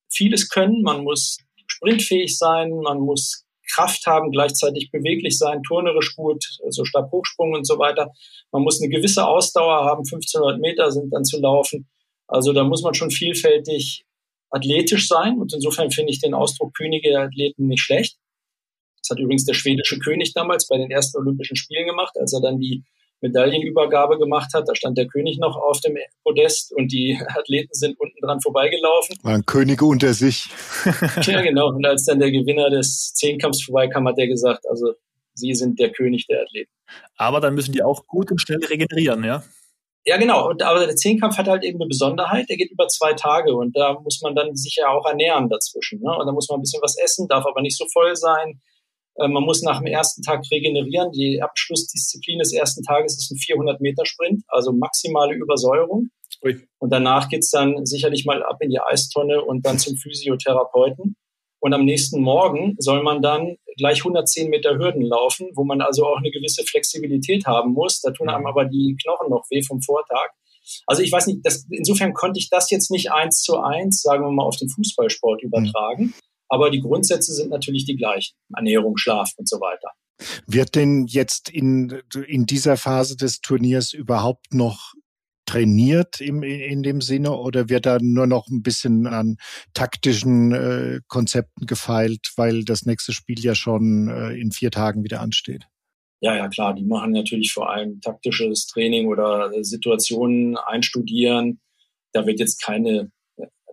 [0.09, 0.83] vieles können.
[0.83, 7.53] Man muss sprintfähig sein, man muss Kraft haben, gleichzeitig beweglich sein, turnerisch gut, also Stabhochsprung
[7.53, 8.11] und so weiter.
[8.51, 11.87] Man muss eine gewisse Ausdauer haben, 1500 Meter sind dann zu laufen.
[12.27, 14.05] Also da muss man schon vielfältig
[14.49, 18.17] athletisch sein und insofern finde ich den Ausdruck Könige der Athleten nicht schlecht.
[19.01, 22.41] Das hat übrigens der schwedische König damals bei den ersten Olympischen Spielen gemacht, als er
[22.41, 22.83] dann die
[23.21, 24.67] Medaillenübergabe gemacht hat.
[24.67, 29.17] Da stand der König noch auf dem Podest und die Athleten sind unten dran vorbeigelaufen.
[29.23, 30.49] Waren Könige unter sich.
[31.23, 31.69] ja, genau.
[31.69, 34.93] Und als dann der Gewinner des Zehnkampfs vorbeikam, hat er gesagt, also
[35.33, 36.71] sie sind der König der Athleten.
[37.17, 39.43] Aber dann müssen die auch gut und schnell regenerieren, ja?
[40.07, 40.49] Ja, genau.
[40.49, 42.47] Und, aber der Zehnkampf hat halt eben eine Besonderheit.
[42.47, 45.99] Der geht über zwei Tage und da muss man dann sich ja auch ernähren dazwischen.
[46.01, 46.09] Ne?
[46.17, 48.61] Und da muss man ein bisschen was essen, darf aber nicht so voll sein.
[49.17, 51.11] Äh, man muss nach dem ersten Tag regenerieren.
[51.11, 56.09] Die Abschlussdisziplin des ersten Tages ist ein 400 Meter Sprint, also maximale Übersäuerung.
[56.43, 56.67] Ui.
[56.79, 61.15] Und danach geht's dann sicherlich mal ab in die Eistonne und dann zum Physiotherapeuten.
[61.59, 66.05] Und am nächsten Morgen soll man dann gleich 110 Meter Hürden laufen, wo man also
[66.05, 68.01] auch eine gewisse Flexibilität haben muss.
[68.01, 70.29] Da tun einem aber die Knochen noch weh vom Vortag.
[70.85, 74.23] Also ich weiß nicht, das, insofern konnte ich das jetzt nicht eins zu eins, sagen
[74.25, 76.05] wir mal, auf den Fußballsport übertragen.
[76.05, 76.13] Mhm.
[76.49, 78.35] Aber die Grundsätze sind natürlich die gleichen.
[78.55, 79.89] Ernährung, Schlaf und so weiter.
[80.47, 84.93] Wird denn jetzt in, in dieser Phase des Turniers überhaupt noch
[85.47, 89.37] trainiert im, in dem Sinne oder wird da nur noch ein bisschen an
[89.73, 95.21] taktischen äh, Konzepten gefeilt, weil das nächste Spiel ja schon äh, in vier Tagen wieder
[95.21, 95.65] ansteht?
[96.19, 96.73] Ja, ja, klar.
[96.73, 101.59] Die machen natürlich vor allem taktisches Training oder Situationen einstudieren.
[102.11, 103.11] Da wird jetzt keine,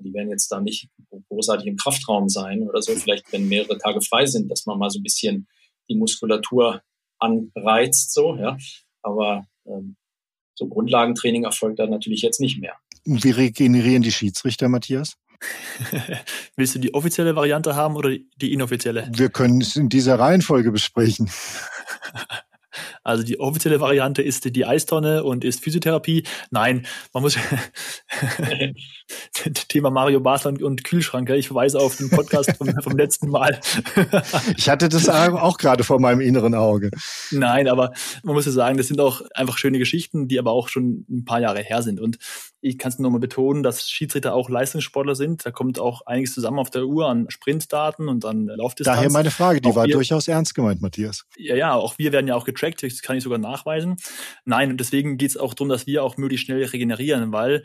[0.00, 0.88] die werden jetzt da nicht
[1.28, 2.94] großartig im Kraftraum sein oder so.
[2.94, 5.46] Vielleicht, wenn mehrere Tage frei sind, dass man mal so ein bisschen
[5.88, 6.82] die Muskulatur
[7.18, 8.56] anreizt, so, ja.
[9.02, 9.96] Aber ähm,
[10.54, 12.74] so Grundlagentraining erfolgt dann natürlich jetzt nicht mehr.
[13.04, 15.16] Wie regenerieren die Schiedsrichter, Matthias?
[16.56, 19.08] Willst du die offizielle Variante haben oder die inoffizielle?
[19.12, 21.30] Wir können es in dieser Reihenfolge besprechen.
[23.04, 26.24] Also die offizielle Variante ist die Eistonne und ist Physiotherapie.
[26.50, 27.36] Nein, man muss
[29.68, 31.28] Thema Mario Basler und Kühlschrank.
[31.30, 33.60] Ich verweise auf den Podcast vom, vom letzten Mal.
[34.56, 36.90] ich hatte das auch gerade vor meinem inneren Auge.
[37.30, 40.68] Nein, aber man muss ja sagen, das sind auch einfach schöne Geschichten, die aber auch
[40.68, 42.00] schon ein paar Jahre her sind.
[42.00, 42.18] Und
[42.60, 45.44] ich kann es nur mal betonen, dass Schiedsrichter auch Leistungssportler sind.
[45.44, 48.96] Da kommt auch einiges zusammen auf der Uhr an Sprintdaten und an Laufdistanz.
[48.96, 51.26] Daher meine Frage, die auch war wir, durchaus ernst gemeint, Matthias.
[51.36, 53.96] Ja, ja, auch wir werden ja auch getrackt, das kann ich sogar nachweisen.
[54.46, 57.64] Nein, und deswegen geht es auch darum, dass wir auch möglichst schnell regenerieren, weil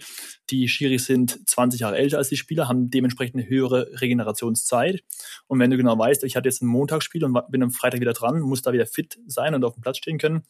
[0.49, 5.04] die Schiris sind 20 Jahre älter als die Spieler, haben dementsprechend eine höhere Regenerationszeit.
[5.48, 8.13] Und wenn du genau weißt, ich hatte jetzt ein Montagsspiel und bin am Freitag wieder
[8.13, 10.44] dran, muss da wieder fit sein und auf dem Platz stehen können,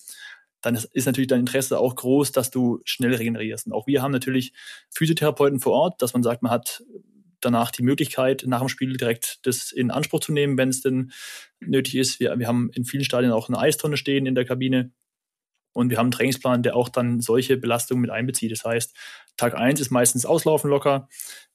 [0.61, 3.67] dann ist natürlich dein Interesse auch groß, dass du schnell regenerierst.
[3.67, 4.53] Und auch wir haben natürlich
[4.89, 6.83] Physiotherapeuten vor Ort, dass man sagt, man hat
[7.41, 11.11] danach die Möglichkeit, nach dem Spiel direkt das in Anspruch zu nehmen, wenn es denn
[11.59, 12.19] nötig ist.
[12.19, 14.91] Wir, wir haben in vielen Stadien auch eine Eistonne stehen in der Kabine.
[15.73, 18.51] Und wir haben einen Trainingsplan, der auch dann solche Belastungen mit einbezieht.
[18.51, 18.95] Das heißt,
[19.37, 21.07] Tag eins ist meistens Auslaufen locker,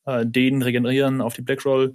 [0.06, 1.94] äh, den regenerieren auf die Blackroll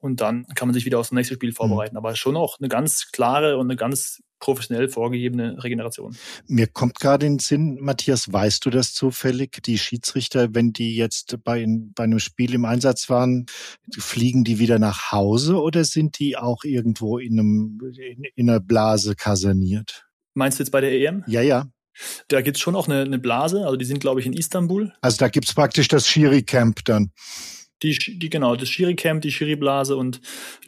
[0.00, 1.94] und dann kann man sich wieder aufs nächste Spiel vorbereiten.
[1.94, 1.98] Mhm.
[1.98, 6.16] Aber schon auch eine ganz klare und eine ganz professionell vorgegebene Regeneration.
[6.46, 9.62] Mir kommt gerade in den Sinn, Matthias, weißt du das zufällig?
[9.66, 13.44] Die Schiedsrichter, wenn die jetzt bei, bei einem Spiel im Einsatz waren,
[13.98, 18.60] fliegen die wieder nach Hause oder sind die auch irgendwo in, einem, in, in einer
[18.60, 20.06] Blase kaserniert?
[20.34, 21.24] Meinst du jetzt bei der EM?
[21.26, 21.66] Ja, ja.
[22.28, 24.92] Da gibt's schon auch eine, eine Blase, also die sind, glaube ich, in Istanbul.
[25.00, 27.12] Also da gibt's praktisch das Schiri-Camp dann.
[27.82, 30.20] Die, die, genau, das Schiri-Camp, die Schiri-Blase und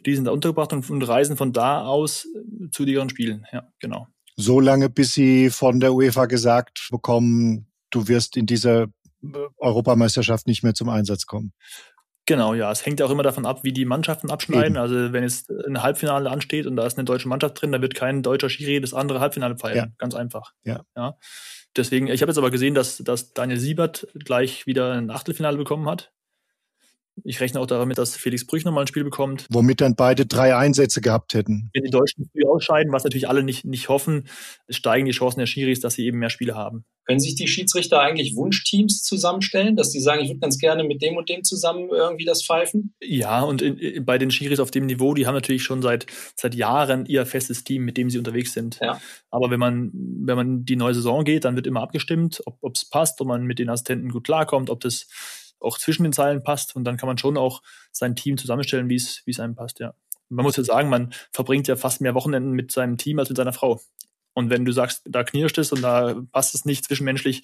[0.05, 3.45] die sind da untergebracht und, und reisen von da aus äh, zu ihren Spielen.
[3.51, 4.07] Ja, genau.
[4.35, 8.87] So lange, bis sie von der UEFA gesagt bekommen, du wirst in dieser äh,
[9.57, 11.53] Europameisterschaft nicht mehr zum Einsatz kommen.
[12.25, 12.71] Genau, ja.
[12.71, 14.75] Es hängt auch immer davon ab, wie die Mannschaften abschneiden.
[14.75, 14.77] Eben.
[14.77, 17.95] Also wenn jetzt ein Halbfinale ansteht und da ist eine deutsche Mannschaft drin, dann wird
[17.95, 19.75] kein deutscher Schiri das andere Halbfinale feiern.
[19.75, 19.95] Ja.
[19.97, 20.53] Ganz einfach.
[20.63, 20.81] Ja.
[20.95, 21.17] ja.
[21.75, 25.89] Deswegen, ich habe jetzt aber gesehen, dass, dass Daniel Siebert gleich wieder ein Achtelfinale bekommen
[25.89, 26.11] hat.
[27.23, 29.45] Ich rechne auch damit, dass Felix Brüch nochmal ein Spiel bekommt.
[29.49, 31.69] Womit dann beide drei Einsätze gehabt hätten.
[31.73, 34.27] Wenn die Deutschen früh ausscheiden, was natürlich alle nicht, nicht hoffen,
[34.69, 36.85] steigen die Chancen der Schiris, dass sie eben mehr Spiele haben.
[37.05, 41.01] Können sich die Schiedsrichter eigentlich Wunschteams zusammenstellen, dass die sagen, ich würde ganz gerne mit
[41.01, 42.95] dem und dem zusammen irgendwie das pfeifen?
[43.01, 46.05] Ja, und in, in, bei den Schiris auf dem Niveau, die haben natürlich schon seit,
[46.35, 48.79] seit Jahren ihr festes Team, mit dem sie unterwegs sind.
[48.81, 49.01] Ja.
[49.29, 52.89] Aber wenn man, wenn man die neue Saison geht, dann wird immer abgestimmt, ob es
[52.89, 55.07] passt, ob man mit den Assistenten gut klarkommt, ob das
[55.63, 58.95] auch zwischen den Zeilen passt und dann kann man schon auch sein Team zusammenstellen, wie
[58.95, 59.93] es wie es einem passt, ja.
[60.29, 63.37] Man muss ja sagen, man verbringt ja fast mehr Wochenenden mit seinem Team als mit
[63.37, 63.79] seiner Frau.
[64.33, 67.43] Und wenn du sagst, da knirscht es und da passt es nicht zwischenmenschlich,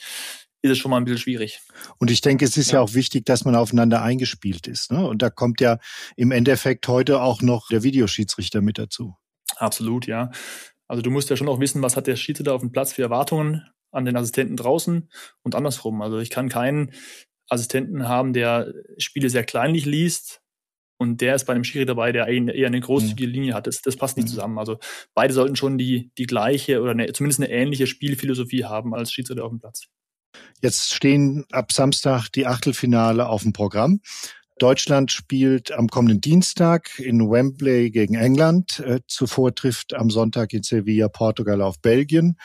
[0.62, 1.62] ist es schon mal ein bisschen schwierig.
[2.00, 4.92] Und ich denke, es ist ja, ja auch wichtig, dass man aufeinander eingespielt ist.
[4.92, 5.06] Ne?
[5.08, 5.78] Und da kommt ja
[6.16, 9.16] im Endeffekt heute auch noch der Videoschiedsrichter mit dazu.
[9.58, 10.32] Absolut, ja.
[10.88, 13.04] Also du musst ja schon auch wissen, was hat der Schiedsrichter auf dem Platz für
[13.04, 15.10] Erwartungen an den Assistenten draußen
[15.44, 16.02] und andersrum.
[16.02, 16.92] Also ich kann keinen
[17.50, 20.42] Assistenten haben, der Spiele sehr kleinlich liest
[20.98, 23.34] und der ist bei einem Schiri dabei, der eher eine großzügige mhm.
[23.34, 23.68] Linie hat.
[23.68, 24.32] Das, das passt nicht mhm.
[24.32, 24.60] zusammen.
[24.60, 24.78] Also
[25.14, 29.46] beide sollten schon die, die gleiche oder eine, zumindest eine ähnliche Spielphilosophie haben als Schiedsrichter
[29.46, 29.88] auf dem Platz.
[30.62, 34.02] Jetzt stehen ab Samstag die Achtelfinale auf dem Programm.
[34.60, 38.80] Deutschland spielt am kommenden Dienstag in Wembley gegen England.
[38.82, 42.36] Äh, zuvor trifft am Sonntag in Sevilla Portugal auf Belgien.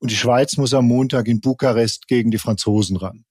[0.00, 3.24] Und die Schweiz muss am Montag in Bukarest gegen die Franzosen ran.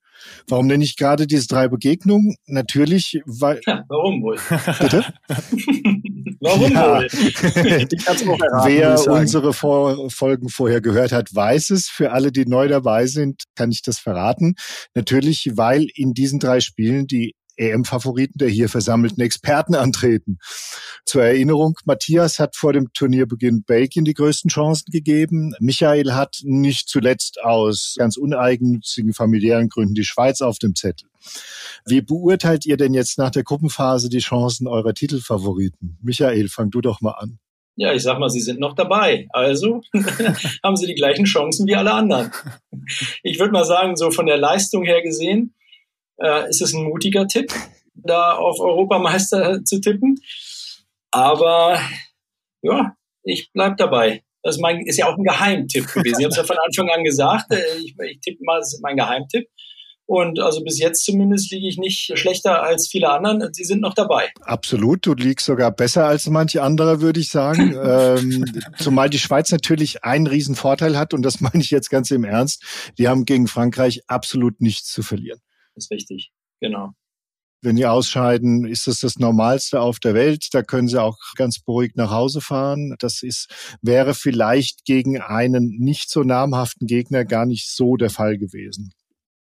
[0.47, 2.35] Warum nenne ich gerade diese drei Begegnungen?
[2.45, 3.61] Natürlich, weil.
[3.65, 4.37] Ja, warum wohl?
[4.79, 5.05] Bitte?
[6.39, 7.07] warum wohl?
[7.13, 7.87] erraten,
[8.65, 11.87] Wer unsere Vor Folgen vorher gehört hat, weiß es.
[11.89, 14.55] Für alle, die neu dabei sind, kann ich das verraten.
[14.95, 20.39] Natürlich, weil in diesen drei Spielen die EM-Favoriten der hier versammelten Experten antreten.
[21.05, 25.53] Zur Erinnerung, Matthias hat vor dem Turnierbeginn Belgien die größten Chancen gegeben.
[25.59, 31.09] Michael hat nicht zuletzt aus ganz uneigennützigen familiären Gründen die Schweiz auf dem Zettel.
[31.85, 35.97] Wie beurteilt ihr denn jetzt nach der Gruppenphase die Chancen eurer Titelfavoriten?
[36.01, 37.39] Michael, fang du doch mal an.
[37.75, 39.27] Ja, ich sag mal, sie sind noch dabei.
[39.29, 39.81] Also
[40.63, 42.31] haben sie die gleichen Chancen wie alle anderen.
[43.23, 45.55] Ich würde mal sagen, so von der Leistung her gesehen,
[46.21, 47.51] äh, ist es ein mutiger Tipp,
[47.95, 50.19] da auf Europameister zu tippen.
[51.11, 51.79] Aber
[52.61, 54.23] ja, ich bleib dabei.
[54.43, 56.19] Das ist, mein, ist ja auch ein Geheimtipp gewesen.
[56.19, 57.51] Ich habe es ja von Anfang an gesagt.
[57.51, 59.47] Äh, ich, ich tippe mal, das ist mein Geheimtipp.
[60.05, 63.53] Und also bis jetzt zumindest liege ich nicht schlechter als viele anderen.
[63.53, 64.31] Sie sind noch dabei.
[64.41, 65.05] Absolut.
[65.05, 67.75] Du liegst sogar besser als manche andere, würde ich sagen.
[67.83, 68.45] ähm,
[68.79, 71.13] zumal die Schweiz natürlich einen riesen Vorteil hat.
[71.13, 72.63] Und das meine ich jetzt ganz im Ernst.
[72.97, 75.41] Die haben gegen Frankreich absolut nichts zu verlieren
[75.75, 76.31] ist richtig.
[76.61, 76.91] Genau.
[77.61, 80.47] Wenn die ausscheiden, ist das das Normalste auf der Welt.
[80.53, 82.95] Da können sie auch ganz beruhigt nach Hause fahren.
[82.99, 88.37] Das ist, wäre vielleicht gegen einen nicht so namhaften Gegner gar nicht so der Fall
[88.37, 88.93] gewesen.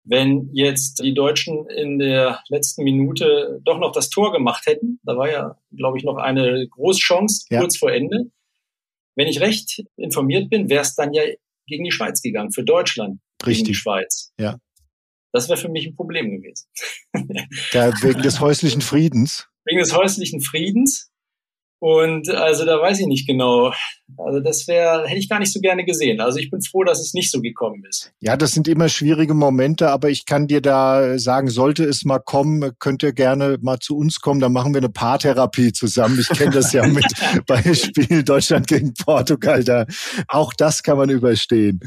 [0.05, 5.15] Wenn jetzt die Deutschen in der letzten Minute doch noch das Tor gemacht hätten, da
[5.15, 7.59] war ja, glaube ich, noch eine große Chance ja.
[7.59, 8.31] kurz vor Ende.
[9.15, 11.21] Wenn ich recht informiert bin, wäre es dann ja
[11.67, 13.57] gegen die Schweiz gegangen, für Deutschland Richtig.
[13.57, 14.31] gegen die Schweiz.
[14.39, 14.57] Ja.
[15.31, 16.67] Das wäre für mich ein Problem gewesen.
[17.71, 19.47] Ja, wegen des häuslichen Friedens.
[19.65, 21.09] Wegen des häuslichen Friedens.
[21.81, 23.71] Und also da weiß ich nicht genau.
[24.17, 26.19] Also das wäre, hätte ich gar nicht so gerne gesehen.
[26.19, 28.11] Also ich bin froh, dass es nicht so gekommen ist.
[28.19, 32.19] Ja, das sind immer schwierige Momente, aber ich kann dir da sagen, sollte es mal
[32.19, 36.19] kommen, könnt ihr gerne mal zu uns kommen, dann machen wir eine Paartherapie zusammen.
[36.19, 37.05] Ich kenne das ja mit
[37.47, 39.63] Beispiel Deutschland gegen Portugal.
[39.63, 39.85] Da
[40.27, 41.79] auch das kann man überstehen.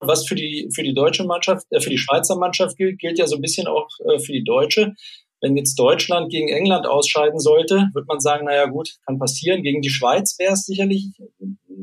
[0.00, 3.26] Was für die, für die deutsche Mannschaft, äh, für die Schweizer Mannschaft gilt, gilt ja
[3.26, 4.94] so ein bisschen auch äh, für die deutsche.
[5.40, 9.62] Wenn jetzt Deutschland gegen England ausscheiden sollte, wird man sagen, naja gut, kann passieren.
[9.62, 11.12] Gegen die Schweiz wäre es sicherlich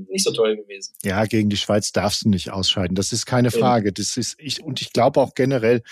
[0.10, 0.94] nicht so toll gewesen.
[1.04, 2.96] Ja, gegen die Schweiz darfst du nicht ausscheiden.
[2.96, 3.94] Das ist keine Frage.
[3.94, 5.84] Das ist ich und ich glaube auch generell,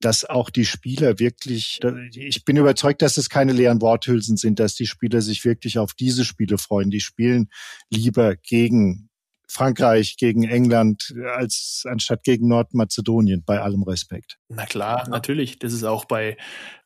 [0.00, 1.80] dass auch die Spieler wirklich.
[2.14, 5.92] Ich bin überzeugt, dass es keine leeren Worthülsen sind, dass die Spieler sich wirklich auf
[5.92, 6.90] diese Spiele freuen.
[6.90, 7.50] Die spielen
[7.90, 9.09] lieber gegen
[9.50, 14.38] Frankreich gegen England als anstatt gegen Nordmazedonien, bei allem Respekt.
[14.48, 15.58] Na klar, natürlich.
[15.58, 16.36] Das ist auch bei,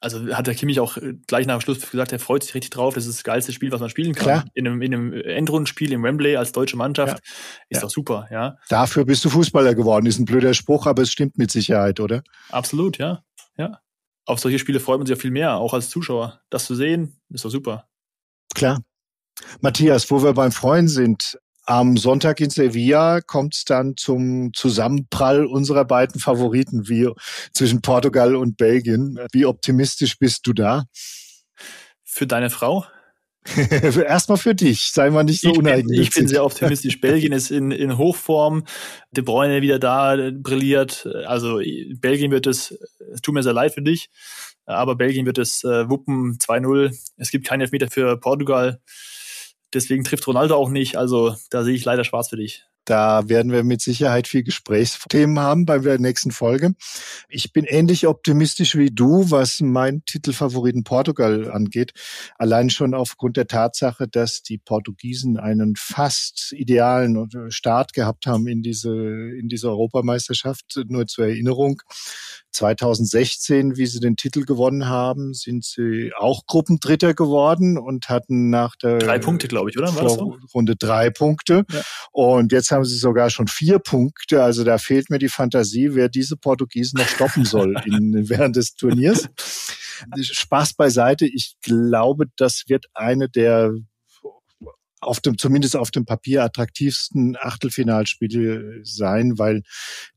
[0.00, 0.96] also hat der Kimmich auch
[1.26, 2.94] gleich nach dem Schluss gesagt, er freut sich richtig drauf.
[2.94, 4.24] Das ist das geilste Spiel, was man spielen kann.
[4.24, 4.44] Klar.
[4.54, 7.66] In einem, in einem Endrundenspiel im Wembley als deutsche Mannschaft ja.
[7.68, 7.80] ist ja.
[7.80, 8.56] doch super, ja.
[8.68, 12.22] Dafür bist du Fußballer geworden, ist ein blöder Spruch, aber es stimmt mit Sicherheit, oder?
[12.50, 13.22] Absolut, ja.
[13.56, 13.80] Ja.
[14.26, 16.40] Auf solche Spiele freut man sich ja viel mehr, auch als Zuschauer.
[16.50, 17.88] Das zu sehen, ist doch super.
[18.54, 18.80] Klar.
[19.60, 25.46] Matthias, wo wir beim Freuen sind, am Sonntag in Sevilla kommt es dann zum Zusammenprall
[25.46, 27.08] unserer beiden Favoriten wie
[27.52, 29.18] zwischen Portugal und Belgien.
[29.32, 30.84] Wie optimistisch bist du da?
[32.04, 32.84] Für deine Frau?
[34.06, 36.08] Erstmal für dich, sei mal nicht so uneigennützig.
[36.08, 37.00] Ich bin sehr optimistisch.
[37.00, 38.64] Belgien ist in, in Hochform,
[39.10, 41.06] De Bruyne wieder da, brilliert.
[41.26, 41.60] Also
[41.96, 42.74] Belgien wird es,
[43.12, 44.08] es tut mir sehr leid für dich,
[44.64, 46.96] aber Belgien wird es äh, wuppen 2-0.
[47.18, 48.80] Es gibt keinen Elfmeter für Portugal.
[49.74, 50.96] Deswegen trifft Ronaldo auch nicht.
[50.96, 52.64] Also da sehe ich leider schwarz für dich.
[52.84, 56.74] Da werden wir mit Sicherheit viel Gesprächsthemen haben bei der nächsten Folge.
[57.30, 61.92] Ich bin ähnlich optimistisch wie du, was meinen Titelfavoriten Portugal angeht.
[62.36, 68.62] Allein schon aufgrund der Tatsache, dass die Portugiesen einen fast idealen Start gehabt haben in
[68.62, 70.78] diese, in diese Europameisterschaft.
[70.86, 71.80] Nur zur Erinnerung.
[72.54, 78.76] 2016, wie sie den Titel gewonnen haben, sind sie auch Gruppendritter geworden und hatten nach
[78.76, 79.94] der drei Punkte, glaube ich, oder?
[79.94, 80.36] War so?
[80.54, 81.64] Runde drei Punkte.
[81.70, 81.82] Ja.
[82.12, 84.42] Und jetzt haben sie sogar schon vier Punkte.
[84.42, 88.74] Also da fehlt mir die Fantasie, wer diese Portugiesen noch stoppen soll in, während des
[88.74, 89.28] Turniers.
[90.20, 91.26] Spaß beiseite.
[91.26, 93.72] Ich glaube, das wird eine der
[95.04, 99.62] auf dem, zumindest auf dem Papier attraktivsten Achtelfinalspiele sein, weil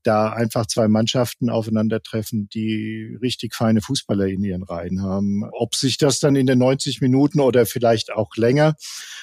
[0.04, 5.44] da einfach zwei Mannschaften aufeinandertreffen, die richtig feine Fußballer in ihren Reihen haben.
[5.52, 8.76] Ob sich das dann in den 90 Minuten oder vielleicht auch länger,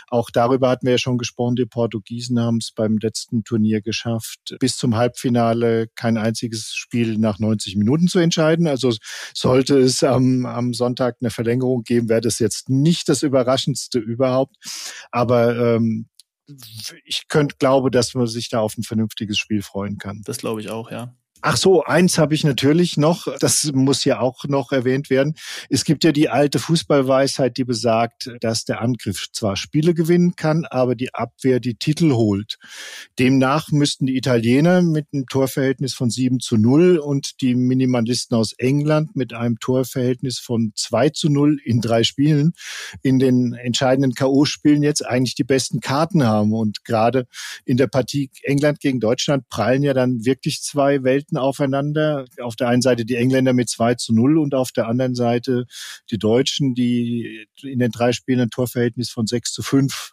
[0.08, 4.56] auch darüber hatten wir ja schon gesprochen, die Portugiesen haben es beim letzten Turnier geschafft,
[4.60, 8.66] bis zum Halbfinale kein einziges Spiel nach 90 Minuten zu entscheiden.
[8.66, 8.92] Also
[9.34, 14.56] sollte es am, am Sonntag eine Verlängerung geben, wäre das jetzt nicht das Überraschendste überhaupt.
[15.10, 16.08] Aber ähm,
[17.04, 20.22] ich könnte glaube, dass man sich da auf ein vernünftiges Spiel freuen kann.
[20.24, 21.14] Das glaube ich auch, ja.
[21.46, 25.34] Ach so, eins habe ich natürlich noch, das muss ja auch noch erwähnt werden.
[25.68, 30.64] Es gibt ja die alte Fußballweisheit, die besagt, dass der Angriff zwar Spiele gewinnen kann,
[30.64, 32.56] aber die Abwehr die Titel holt.
[33.18, 38.54] Demnach müssten die Italiener mit einem Torverhältnis von 7 zu 0 und die Minimalisten aus
[38.56, 42.54] England mit einem Torverhältnis von 2 zu 0 in drei Spielen
[43.02, 46.54] in den entscheidenden K.O.-Spielen jetzt eigentlich die besten Karten haben.
[46.54, 47.26] Und gerade
[47.66, 52.26] in der Partie England gegen Deutschland prallen ja dann wirklich zwei Welten Mannschaften aufeinander.
[52.40, 55.66] Auf der einen Seite die Engländer mit 2 zu 0 und auf der anderen Seite
[56.10, 60.12] die Deutschen, die in den drei Spielen ein Torverhältnis von 6 zu 5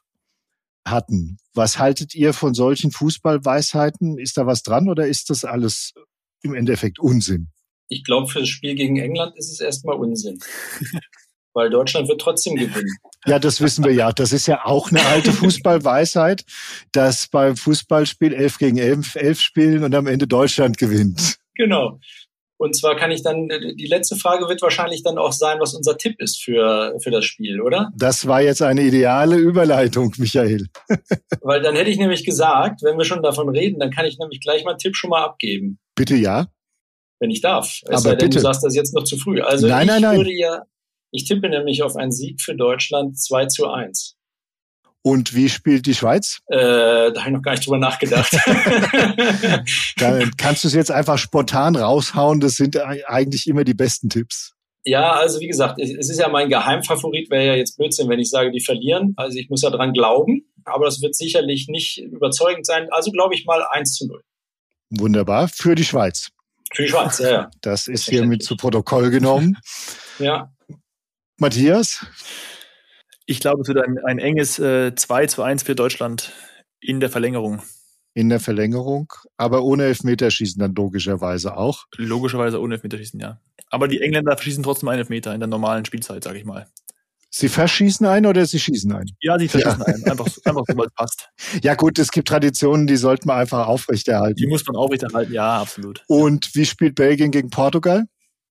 [0.86, 1.38] hatten.
[1.54, 4.18] Was haltet ihr von solchen Fußballweisheiten?
[4.18, 5.94] Ist da was dran oder ist das alles
[6.42, 7.50] im Endeffekt Unsinn?
[7.88, 10.40] Ich glaube, für das Spiel gegen England ist es erstmal Unsinn.
[11.54, 12.96] weil Deutschland wird trotzdem gewinnen.
[13.26, 14.12] Ja, das wissen wir ja.
[14.12, 16.44] Das ist ja auch eine alte Fußballweisheit,
[16.92, 21.38] dass beim Fußballspiel elf gegen elf, elf spielen und am Ende Deutschland gewinnt.
[21.56, 22.00] Genau.
[22.62, 25.98] Und zwar kann ich dann, die letzte Frage wird wahrscheinlich dann auch sein, was unser
[25.98, 27.90] Tipp ist für, für das Spiel, oder?
[27.98, 30.68] Das war jetzt eine ideale Überleitung, Michael.
[31.42, 34.42] Weil dann hätte ich nämlich gesagt, wenn wir schon davon reden, dann kann ich nämlich
[34.42, 35.80] gleich meinen Tipp schon mal abgeben.
[35.96, 36.50] Bitte ja.
[37.20, 37.80] Wenn ich darf.
[37.82, 38.38] Es Aber sei denn, bitte.
[38.38, 39.42] du sagst das jetzt noch zu früh.
[39.42, 40.18] Also nein, ich nein, nein.
[40.18, 40.62] würde ja,
[41.12, 44.16] ich tippe nämlich auf einen Sieg für Deutschland 2 zu 1.
[45.04, 46.42] Und wie spielt die Schweiz?
[46.48, 46.58] Äh,
[47.12, 48.32] da habe ich noch gar nicht drüber nachgedacht.
[49.98, 52.40] Dann kannst du es jetzt einfach spontan raushauen.
[52.40, 54.54] Das sind eigentlich immer die besten Tipps.
[54.84, 58.30] Ja, also wie gesagt, es ist ja mein Geheimfavorit, wäre ja jetzt Blödsinn, wenn ich
[58.30, 59.14] sage, die verlieren.
[59.16, 62.88] Also ich muss ja dran glauben, aber das wird sicherlich nicht überzeugend sein.
[62.92, 64.22] Also glaube ich mal 1 zu 0.
[64.92, 65.48] Wunderbar.
[65.48, 66.30] Für die Schweiz.
[66.74, 67.32] Für die Schweiz, ja.
[67.32, 67.52] ja.
[67.62, 69.58] Das ist hiermit zu Protokoll genommen.
[70.20, 70.52] ja.
[71.42, 72.06] Matthias?
[73.26, 76.32] Ich glaube, es wird ein, ein enges äh, 2 zu 1 für Deutschland
[76.80, 77.64] in der Verlängerung.
[78.14, 81.86] In der Verlängerung, aber ohne Elfmeterschießen dann logischerweise auch.
[81.98, 83.40] Logischerweise ohne Elfmeterschießen, ja.
[83.72, 86.68] Aber die Engländer verschießen trotzdem einen Elfmeter in der normalen Spielzeit, sage ich mal.
[87.32, 89.06] Sie verschießen ein oder sie schießen ein?
[89.22, 89.86] Ja, sie verschießen ja.
[89.86, 90.12] ein.
[90.12, 91.30] Einfach, einfach so, weil es passt.
[91.64, 94.36] Ja gut, es gibt Traditionen, die sollte man einfach aufrechterhalten.
[94.36, 96.04] Die muss man aufrechterhalten, ja, absolut.
[96.08, 98.06] Und wie spielt Belgien gegen Portugal?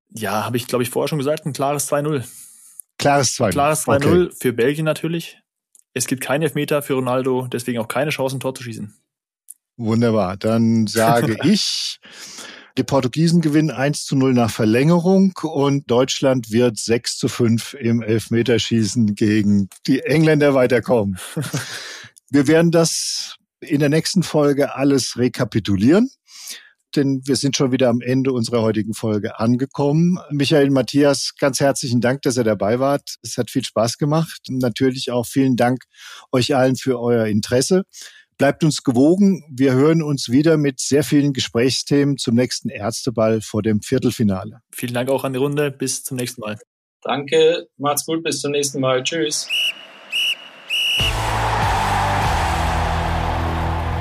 [0.09, 2.24] Ja, habe ich, glaube ich, vorher schon gesagt, ein klares 2-0.
[3.00, 3.50] Klares 2-0.
[3.52, 4.36] Klares 2-0 okay.
[4.38, 5.38] für Belgien natürlich.
[5.94, 8.94] Es gibt keine Elfmeter für Ronaldo, deswegen auch keine Chance, ein Tor zu schießen.
[9.78, 10.36] Wunderbar.
[10.36, 11.98] Dann sage ich,
[12.76, 18.02] die Portugiesen gewinnen 1 zu 0 nach Verlängerung und Deutschland wird 6 zu 5 im
[18.02, 21.18] Elfmeterschießen gegen die Engländer weiterkommen.
[22.30, 26.10] Wir werden das in der nächsten Folge alles rekapitulieren
[26.96, 30.18] denn wir sind schon wieder am Ende unserer heutigen Folge angekommen.
[30.31, 33.16] Michael Matthias, ganz herzlichen Dank, dass ihr dabei wart.
[33.22, 34.40] Es hat viel Spaß gemacht.
[34.48, 35.85] Natürlich auch vielen Dank
[36.33, 37.85] euch allen für euer Interesse.
[38.38, 39.44] Bleibt uns gewogen.
[39.50, 44.61] Wir hören uns wieder mit sehr vielen Gesprächsthemen zum nächsten Ärzteball vor dem Viertelfinale.
[44.72, 45.70] Vielen Dank auch an die Runde.
[45.70, 46.59] Bis zum nächsten Mal.
[47.03, 47.68] Danke.
[47.76, 48.22] Macht's gut.
[48.22, 49.03] Bis zum nächsten Mal.
[49.03, 49.46] Tschüss.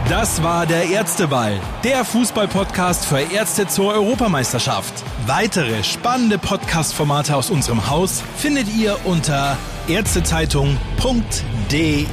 [0.09, 4.91] Das war der Ärzteball, der Fußballpodcast für Ärzte zur Europameisterschaft.
[5.27, 9.55] Weitere spannende Podcast-Formate aus unserem Haus findet ihr unter
[9.87, 12.07] ärztezeitung.de.